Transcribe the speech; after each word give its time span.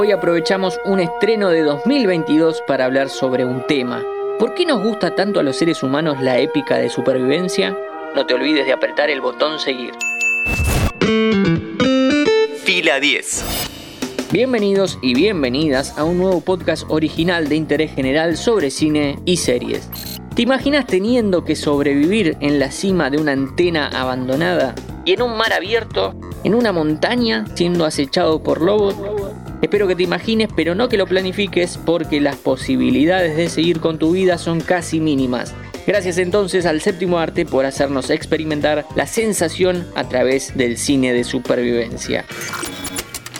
Hoy 0.00 0.12
aprovechamos 0.12 0.78
un 0.84 1.00
estreno 1.00 1.48
de 1.48 1.62
2022 1.62 2.62
para 2.68 2.84
hablar 2.84 3.08
sobre 3.08 3.44
un 3.44 3.66
tema. 3.66 4.00
¿Por 4.38 4.54
qué 4.54 4.64
nos 4.64 4.80
gusta 4.80 5.16
tanto 5.16 5.40
a 5.40 5.42
los 5.42 5.56
seres 5.56 5.82
humanos 5.82 6.22
la 6.22 6.38
épica 6.38 6.76
de 6.76 6.88
supervivencia? 6.88 7.76
No 8.14 8.24
te 8.24 8.34
olvides 8.34 8.64
de 8.64 8.72
apretar 8.72 9.10
el 9.10 9.20
botón 9.20 9.58
seguir. 9.58 9.92
Fila 12.62 13.00
10. 13.00 13.44
Bienvenidos 14.30 15.00
y 15.02 15.14
bienvenidas 15.14 15.98
a 15.98 16.04
un 16.04 16.18
nuevo 16.18 16.42
podcast 16.42 16.84
original 16.88 17.48
de 17.48 17.56
interés 17.56 17.92
general 17.92 18.36
sobre 18.36 18.70
cine 18.70 19.18
y 19.24 19.38
series. 19.38 19.90
¿Te 20.36 20.42
imaginas 20.42 20.86
teniendo 20.86 21.44
que 21.44 21.56
sobrevivir 21.56 22.36
en 22.38 22.60
la 22.60 22.70
cima 22.70 23.10
de 23.10 23.18
una 23.18 23.32
antena 23.32 23.88
abandonada 23.88 24.76
y 25.04 25.14
en 25.14 25.22
un 25.22 25.36
mar 25.36 25.52
abierto, 25.52 26.14
en 26.44 26.54
una 26.54 26.70
montaña, 26.70 27.46
siendo 27.56 27.84
acechado 27.84 28.44
por 28.44 28.62
lobos? 28.62 28.94
Espero 29.60 29.88
que 29.88 29.96
te 29.96 30.04
imagines, 30.04 30.48
pero 30.54 30.74
no 30.74 30.88
que 30.88 30.96
lo 30.96 31.06
planifiques 31.06 31.78
porque 31.78 32.20
las 32.20 32.36
posibilidades 32.36 33.36
de 33.36 33.48
seguir 33.48 33.80
con 33.80 33.98
tu 33.98 34.12
vida 34.12 34.38
son 34.38 34.60
casi 34.60 35.00
mínimas. 35.00 35.54
Gracias 35.86 36.18
entonces 36.18 36.66
al 36.66 36.80
séptimo 36.80 37.18
arte 37.18 37.46
por 37.46 37.64
hacernos 37.64 38.10
experimentar 38.10 38.84
la 38.94 39.06
sensación 39.06 39.86
a 39.94 40.08
través 40.08 40.56
del 40.56 40.76
cine 40.76 41.12
de 41.12 41.24
supervivencia. 41.24 42.24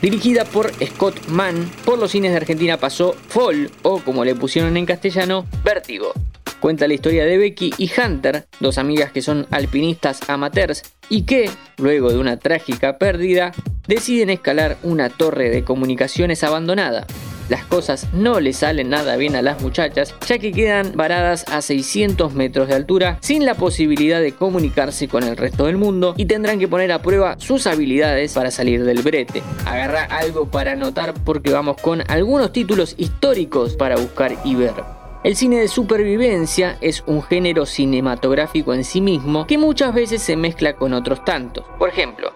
Dirigida 0.00 0.44
por 0.44 0.72
Scott 0.84 1.28
Mann, 1.28 1.70
por 1.84 1.98
los 1.98 2.12
cines 2.12 2.30
de 2.30 2.38
Argentina 2.38 2.78
pasó 2.78 3.14
Fall, 3.28 3.70
o 3.82 3.98
como 3.98 4.24
le 4.24 4.34
pusieron 4.34 4.76
en 4.76 4.86
castellano, 4.86 5.44
Vértigo. 5.64 6.12
Cuenta 6.60 6.88
la 6.88 6.94
historia 6.94 7.24
de 7.24 7.38
Becky 7.38 7.72
y 7.78 7.90
Hunter, 8.00 8.46
dos 8.60 8.78
amigas 8.78 9.12
que 9.12 9.22
son 9.22 9.46
alpinistas 9.50 10.28
amateurs 10.28 10.82
y 11.08 11.22
que, 11.22 11.50
luego 11.78 12.10
de 12.10 12.18
una 12.18 12.36
trágica 12.38 12.98
pérdida, 12.98 13.52
deciden 13.86 14.30
escalar 14.30 14.76
una 14.82 15.08
torre 15.08 15.50
de 15.50 15.62
comunicaciones 15.64 16.42
abandonada. 16.42 17.06
Las 17.48 17.64
cosas 17.64 18.08
no 18.12 18.40
le 18.40 18.52
salen 18.52 18.90
nada 18.90 19.16
bien 19.16 19.34
a 19.34 19.40
las 19.40 19.62
muchachas, 19.62 20.14
ya 20.26 20.38
que 20.38 20.52
quedan 20.52 20.92
varadas 20.94 21.46
a 21.48 21.62
600 21.62 22.34
metros 22.34 22.68
de 22.68 22.74
altura 22.74 23.18
sin 23.22 23.46
la 23.46 23.54
posibilidad 23.54 24.20
de 24.20 24.32
comunicarse 24.32 25.08
con 25.08 25.22
el 25.22 25.36
resto 25.36 25.64
del 25.64 25.78
mundo 25.78 26.12
y 26.18 26.26
tendrán 26.26 26.58
que 26.58 26.68
poner 26.68 26.92
a 26.92 27.00
prueba 27.00 27.36
sus 27.38 27.66
habilidades 27.66 28.34
para 28.34 28.50
salir 28.50 28.84
del 28.84 29.00
brete. 29.00 29.42
Agarra 29.64 30.04
algo 30.04 30.50
para 30.50 30.72
anotar 30.72 31.14
porque 31.24 31.50
vamos 31.50 31.80
con 31.80 32.02
algunos 32.10 32.52
títulos 32.52 32.94
históricos 32.98 33.76
para 33.76 33.96
buscar 33.96 34.36
y 34.44 34.54
ver. 34.54 34.97
El 35.24 35.34
cine 35.34 35.58
de 35.58 35.66
supervivencia 35.66 36.78
es 36.80 37.02
un 37.06 37.22
género 37.22 37.66
cinematográfico 37.66 38.72
en 38.72 38.84
sí 38.84 39.00
mismo 39.00 39.48
que 39.48 39.58
muchas 39.58 39.92
veces 39.92 40.22
se 40.22 40.36
mezcla 40.36 40.74
con 40.74 40.92
otros 40.92 41.24
tantos. 41.24 41.64
Por 41.76 41.88
ejemplo, 41.88 42.32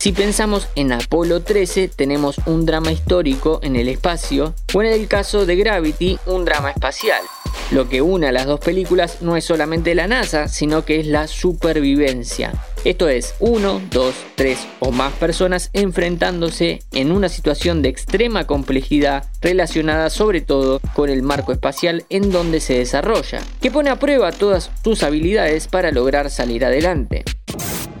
si 0.00 0.12
pensamos 0.12 0.68
en 0.74 0.92
Apolo 0.92 1.42
13, 1.42 1.88
tenemos 1.88 2.40
un 2.46 2.66
drama 2.66 2.90
histórico 2.90 3.60
en 3.62 3.76
el 3.76 3.88
espacio, 3.88 4.52
o 4.74 4.82
en 4.82 4.92
el 4.92 5.06
caso 5.06 5.46
de 5.46 5.54
Gravity, 5.54 6.18
un 6.26 6.44
drama 6.44 6.70
espacial. 6.70 7.22
Lo 7.70 7.88
que 7.88 8.02
une 8.02 8.32
las 8.32 8.46
dos 8.46 8.60
películas 8.60 9.20
no 9.20 9.36
es 9.36 9.44
solamente 9.44 9.94
la 9.94 10.06
NASA, 10.06 10.48
sino 10.48 10.84
que 10.84 11.00
es 11.00 11.06
la 11.06 11.26
supervivencia. 11.26 12.52
Esto 12.84 13.08
es, 13.08 13.34
uno, 13.40 13.80
dos, 13.90 14.14
tres 14.36 14.66
o 14.80 14.92
más 14.92 15.12
personas 15.14 15.70
enfrentándose 15.72 16.80
en 16.92 17.12
una 17.12 17.28
situación 17.28 17.82
de 17.82 17.88
extrema 17.88 18.46
complejidad 18.46 19.24
relacionada 19.40 20.10
sobre 20.10 20.40
todo 20.40 20.80
con 20.94 21.10
el 21.10 21.22
marco 21.22 21.52
espacial 21.52 22.04
en 22.08 22.30
donde 22.30 22.60
se 22.60 22.78
desarrolla, 22.78 23.40
que 23.60 23.70
pone 23.70 23.90
a 23.90 23.96
prueba 23.96 24.32
todas 24.32 24.70
sus 24.82 25.02
habilidades 25.02 25.66
para 25.68 25.90
lograr 25.90 26.30
salir 26.30 26.64
adelante. 26.64 27.24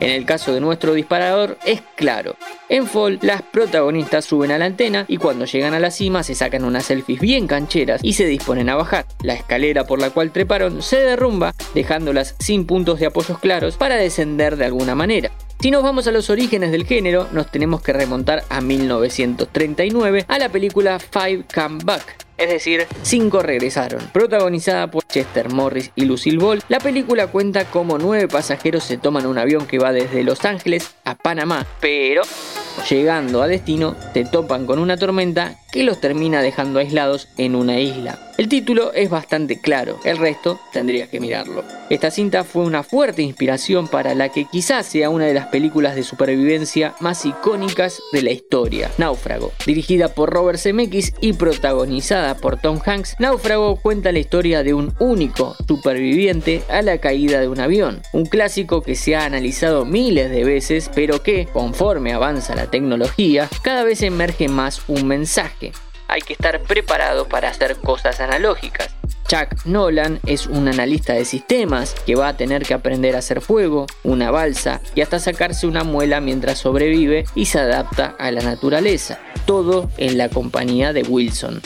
En 0.00 0.10
el 0.10 0.24
caso 0.24 0.52
de 0.52 0.60
nuestro 0.60 0.94
disparador 0.94 1.58
es 1.64 1.82
claro. 1.96 2.36
En 2.68 2.86
Fall, 2.86 3.18
las 3.22 3.42
protagonistas 3.42 4.24
suben 4.24 4.50
a 4.50 4.58
la 4.58 4.66
antena 4.66 5.04
y 5.08 5.16
cuando 5.16 5.44
llegan 5.44 5.74
a 5.74 5.80
la 5.80 5.90
cima 5.90 6.22
se 6.22 6.34
sacan 6.34 6.64
unas 6.64 6.86
selfies 6.86 7.20
bien 7.20 7.46
cancheras 7.46 8.00
y 8.04 8.12
se 8.12 8.26
disponen 8.26 8.68
a 8.68 8.76
bajar. 8.76 9.06
La 9.22 9.34
escalera 9.34 9.84
por 9.84 10.00
la 10.00 10.10
cual 10.10 10.30
treparon 10.30 10.82
se 10.82 11.00
derrumba, 11.00 11.54
dejándolas 11.74 12.36
sin 12.38 12.66
puntos 12.66 13.00
de 13.00 13.06
apoyos 13.06 13.38
claros 13.38 13.76
para 13.76 13.96
descender 13.96 14.56
de 14.56 14.66
alguna 14.66 14.94
manera. 14.94 15.30
Si 15.60 15.72
nos 15.72 15.82
vamos 15.82 16.06
a 16.06 16.12
los 16.12 16.30
orígenes 16.30 16.70
del 16.70 16.86
género, 16.86 17.26
nos 17.32 17.50
tenemos 17.50 17.82
que 17.82 17.92
remontar 17.92 18.44
a 18.48 18.60
1939 18.60 20.24
a 20.28 20.38
la 20.38 20.50
película 20.50 21.00
Five 21.00 21.46
Come 21.52 21.80
Back, 21.84 22.27
es 22.38 22.48
decir, 22.48 22.86
cinco 23.02 23.42
regresaron. 23.42 24.00
Protagonizada 24.12 24.90
por 24.90 25.04
Chester 25.04 25.50
Morris 25.50 25.90
y 25.96 26.04
Lucille 26.04 26.38
Ball, 26.38 26.62
la 26.68 26.78
película 26.78 27.26
cuenta 27.26 27.64
cómo 27.64 27.98
nueve 27.98 28.28
pasajeros 28.28 28.84
se 28.84 28.96
toman 28.96 29.26
un 29.26 29.38
avión 29.38 29.66
que 29.66 29.78
va 29.78 29.92
desde 29.92 30.22
Los 30.22 30.44
Ángeles 30.44 30.94
a 31.04 31.16
Panamá, 31.16 31.66
pero 31.80 32.22
llegando 32.88 33.42
a 33.42 33.48
destino 33.48 33.96
te 34.14 34.24
topan 34.24 34.66
con 34.66 34.78
una 34.78 34.96
tormenta 34.96 35.56
que 35.72 35.82
los 35.82 36.00
termina 36.00 36.42
dejando 36.42 36.78
aislados 36.78 37.28
en 37.36 37.54
una 37.54 37.78
isla. 37.78 38.18
El 38.38 38.48
título 38.48 38.92
es 38.92 39.10
bastante 39.10 39.60
claro, 39.60 39.98
el 40.04 40.16
resto 40.16 40.60
tendrías 40.72 41.08
que 41.08 41.18
mirarlo. 41.18 41.64
Esta 41.90 42.12
cinta 42.12 42.44
fue 42.44 42.62
una 42.64 42.84
fuerte 42.84 43.22
inspiración 43.22 43.88
para 43.88 44.14
la 44.14 44.28
que 44.28 44.44
quizás 44.44 44.86
sea 44.86 45.10
una 45.10 45.24
de 45.24 45.34
las 45.34 45.48
películas 45.48 45.96
de 45.96 46.04
supervivencia 46.04 46.94
más 47.00 47.26
icónicas 47.26 48.00
de 48.12 48.22
la 48.22 48.30
historia, 48.30 48.92
Náufrago. 48.96 49.50
Dirigida 49.66 50.14
por 50.14 50.30
Robert 50.30 50.60
Zemeckis 50.60 51.14
y 51.20 51.32
protagonizada 51.32 52.36
por 52.36 52.60
Tom 52.60 52.78
Hanks, 52.84 53.16
Náufrago 53.18 53.74
cuenta 53.74 54.12
la 54.12 54.20
historia 54.20 54.62
de 54.62 54.72
un 54.72 54.94
único 55.00 55.56
superviviente 55.66 56.62
a 56.68 56.82
la 56.82 56.98
caída 56.98 57.40
de 57.40 57.48
un 57.48 57.58
avión, 57.58 58.02
un 58.12 58.26
clásico 58.26 58.82
que 58.82 58.94
se 58.94 59.16
ha 59.16 59.24
analizado 59.24 59.84
miles 59.84 60.30
de 60.30 60.44
veces, 60.44 60.90
pero 60.94 61.24
que, 61.24 61.48
conforme 61.52 62.12
avanza 62.12 62.54
la 62.54 62.70
tecnología, 62.70 63.48
cada 63.62 63.82
vez 63.82 64.02
emerge 64.02 64.46
más 64.46 64.82
un 64.86 65.08
mensaje 65.08 65.67
hay 66.08 66.22
que 66.22 66.32
estar 66.32 66.60
preparado 66.62 67.28
para 67.28 67.50
hacer 67.50 67.76
cosas 67.76 68.20
analógicas. 68.20 68.88
Chuck 69.28 69.66
Nolan 69.66 70.20
es 70.24 70.46
un 70.46 70.68
analista 70.68 71.12
de 71.12 71.26
sistemas 71.26 71.94
que 72.06 72.14
va 72.14 72.28
a 72.28 72.36
tener 72.38 72.62
que 72.62 72.72
aprender 72.72 73.14
a 73.14 73.18
hacer 73.18 73.42
fuego, 73.42 73.86
una 74.02 74.30
balsa 74.30 74.80
y 74.94 75.02
hasta 75.02 75.18
sacarse 75.18 75.66
una 75.66 75.84
muela 75.84 76.22
mientras 76.22 76.58
sobrevive 76.58 77.26
y 77.34 77.44
se 77.44 77.58
adapta 77.58 78.16
a 78.18 78.30
la 78.30 78.40
naturaleza. 78.40 79.18
Todo 79.44 79.90
en 79.98 80.16
la 80.16 80.30
compañía 80.30 80.94
de 80.94 81.02
Wilson. 81.02 81.60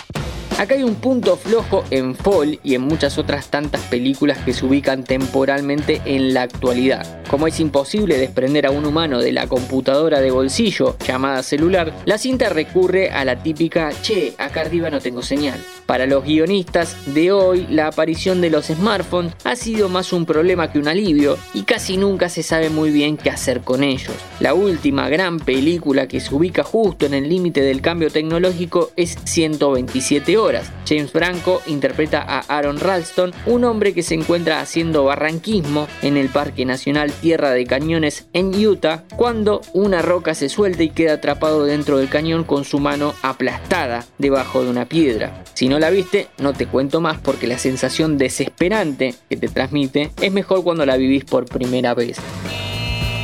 Acá 0.59 0.75
hay 0.75 0.83
un 0.83 0.97
punto 0.97 1.37
flojo 1.37 1.85
en 1.91 2.17
Fall 2.17 2.59
y 2.65 2.75
en 2.75 2.83
muchas 2.83 3.17
otras 3.17 3.49
tantas 3.49 3.81
películas 3.83 4.39
que 4.39 4.53
se 4.53 4.67
ubican 4.67 5.05
temporalmente 5.05 6.03
en 6.05 6.35
la 6.35 6.43
actualidad. 6.43 7.22
Como 7.33 7.47
es 7.47 7.61
imposible 7.61 8.19
desprender 8.19 8.67
a 8.67 8.71
un 8.71 8.85
humano 8.85 9.19
de 9.19 9.33
la 9.33 9.47
computadora 9.47 10.21
de 10.21 10.31
bolsillo 10.31 10.99
llamada 10.99 11.43
celular, 11.43 11.91
la 12.05 12.19
cinta 12.19 12.51
recurre 12.51 13.11
a 13.11 13.25
la 13.25 13.43
típica 13.43 13.91
che, 14.03 14.35
acá 14.37 14.61
arriba 14.61 14.91
no 14.91 15.01
tengo 15.01 15.23
señal. 15.23 15.59
Para 15.87 16.05
los 16.05 16.25
guionistas 16.25 16.95
de 17.15 17.33
hoy, 17.33 17.67
la 17.71 17.87
aparición 17.87 18.43
de 18.43 18.51
los 18.51 18.67
smartphones 18.67 19.33
ha 19.45 19.57
sido 19.57 19.89
más 19.89 20.13
un 20.13 20.27
problema 20.27 20.71
que 20.71 20.79
un 20.79 20.89
alivio 20.89 21.39
y 21.55 21.63
casi 21.63 21.97
nunca 21.97 22.29
se 22.29 22.43
sabe 22.43 22.69
muy 22.69 22.91
bien 22.91 23.17
qué 23.17 23.31
hacer 23.31 23.63
con 23.63 23.83
ellos. 23.83 24.13
La 24.39 24.53
última 24.53 25.09
gran 25.09 25.41
película 25.41 26.09
que 26.09 26.21
se 26.21 26.35
ubica 26.35 26.63
justo 26.65 27.07
en 27.07 27.15
el 27.15 27.31
límite 27.31 27.63
del 27.63 27.81
cambio 27.81 28.11
tecnológico 28.11 28.91
es 28.95 29.17
127 29.25 30.37
horas 30.37 30.71
James 30.93 31.11
Franco 31.11 31.63
interpreta 31.67 32.21
a 32.21 32.41
Aaron 32.41 32.79
Ralston, 32.79 33.33
un 33.47 33.65
hombre 33.65 33.95
que 33.95 34.03
se 34.03 34.15
encuentra 34.15 34.61
haciendo 34.61 35.05
barranquismo 35.05 35.89
en 36.03 36.19
el 36.19 36.29
Parque 36.29 36.67
Nacional 36.67 37.13
Tierra 37.23 37.53
de 37.53 37.65
Cañones 37.65 38.27
en 38.33 38.49
Utah 38.49 39.05
cuando 39.17 39.63
una 39.73 40.03
roca 40.03 40.35
se 40.35 40.49
suelta 40.49 40.83
y 40.83 40.91
queda 40.91 41.15
atrapado 41.15 41.65
dentro 41.65 41.99
del 41.99 42.09
cañón 42.09 42.43
con 42.43 42.65
su 42.65 42.81
mano 42.81 43.15
aplastada 43.23 44.05
debajo 44.19 44.65
de 44.65 44.71
una 44.71 44.87
piedra. 44.87 45.45
Si 45.55 45.69
no 45.69 45.79
la 45.79 45.91
viste, 45.91 46.27
no 46.39 46.53
te 46.53 46.67
cuento 46.67 47.01
más 47.01 47.19
porque 47.19 47.47
la 47.47 47.59
sensación 47.59 48.19
desesperante 48.19 49.15
que 49.31 49.37
te 49.37 49.49
transmite 49.49 50.11
es 50.21 50.33
mejor 50.33 50.65
cuando 50.65 50.85
la 50.85 50.97
vivís 50.97 51.25
por 51.25 51.47
primera 51.47 51.95
vez. 51.95 52.19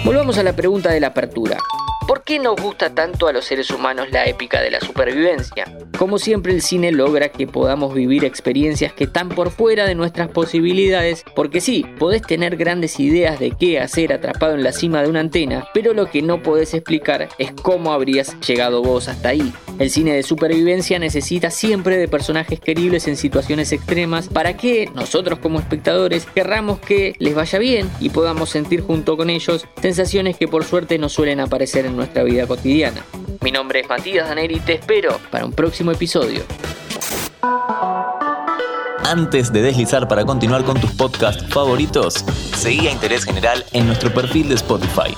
Volvamos 0.05 0.39
a 0.39 0.45
la 0.45 0.55
pregunta 0.55 0.91
de 0.91 1.01
la 1.01 1.09
apertura. 1.09 1.59
¿Por 2.09 2.23
qué 2.23 2.39
nos 2.39 2.57
gusta 2.57 2.95
tanto 2.95 3.29
a 3.29 3.35
los 3.35 3.45
seres 3.45 3.71
humanos 3.71 4.09
la 4.11 4.25
épica 4.25 4.63
de 4.63 4.71
la 4.71 4.81
supervivencia? 4.81 5.67
Como 5.99 6.19
siempre 6.19 6.55
el 6.55 6.63
cine 6.63 6.91
logra 6.91 7.29
que 7.29 7.47
podamos 7.47 7.93
vivir 7.93 8.25
experiencias 8.25 8.95
que 8.95 9.05
están 9.05 9.29
por 9.29 9.51
fuera 9.51 9.85
de 9.85 9.95
nuestras 9.95 10.29
posibilidades, 10.29 11.23
porque 11.37 11.61
sí, 11.61 11.85
podés 11.99 12.23
tener 12.23 12.57
grandes 12.57 12.99
ideas 12.99 13.39
de 13.39 13.51
qué 13.51 13.79
hacer 13.79 14.15
atrapado 14.15 14.55
en 14.55 14.63
la 14.63 14.73
cima 14.73 15.03
de 15.03 15.11
una 15.11 15.21
antena, 15.21 15.69
pero 15.75 15.93
lo 15.93 16.07
que 16.07 16.23
no 16.23 16.43
podés 16.43 16.73
explicar 16.73 17.29
es 17.37 17.53
cómo 17.53 17.93
habrías 17.93 18.41
llegado 18.41 18.83
vos 18.83 19.09
hasta 19.09 19.29
ahí. 19.29 19.53
El 19.79 19.91
cine 19.91 20.15
de 20.15 20.23
supervivencia 20.23 20.99
necesita 20.99 21.51
siempre 21.51 21.99
de 21.99 22.09
personajes 22.09 22.59
queribles 22.59 23.07
en 23.07 23.17
situaciones 23.17 23.71
extremas 23.71 24.29
para 24.29 24.57
que 24.57 24.91
nosotros 24.95 25.41
como 25.41 25.61
espectadores 25.61 26.25
querramos 26.25 26.81
que 26.81 27.15
les 27.19 27.35
vaya 27.35 27.59
bien 27.59 27.91
y 28.01 28.09
podamos 28.09 28.49
sentir 28.49 28.81
junto 28.81 29.17
con 29.17 29.29
ellos 29.29 29.67
sensaciones 29.83 30.39
que 30.39 30.49
por 30.49 30.65
suerte 30.65 30.99
no 30.99 31.09
suelen 31.09 31.39
aparecer 31.39 31.85
en 31.85 31.98
nuestra 31.99 32.23
vida 32.23 32.47
cotidiana. 32.47 33.05
Mi 33.43 33.53
nombre 33.53 33.81
es 33.81 33.89
Matías 33.89 34.29
Daneri 34.29 34.57
y 34.57 34.61
te 34.61 34.75
espero 34.75 35.21
para 35.31 35.45
un 35.45 35.53
próximo 35.53 35.93
episodio. 35.93 36.43
Antes 39.05 39.53
de 39.53 39.63
deslizar 39.63 40.07
para 40.07 40.25
continuar 40.25 40.65
con 40.65 40.81
tus 40.81 40.91
podcasts 40.93 41.45
favoritos, 41.49 42.15
seguí 42.57 42.89
a 42.89 42.93
Interés 42.93 43.25
General 43.25 43.65
en 43.73 43.87
nuestro 43.87 44.13
perfil 44.13 44.49
de 44.49 44.57
Spotify. 44.57 45.15